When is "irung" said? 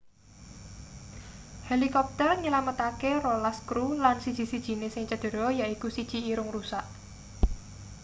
6.31-6.49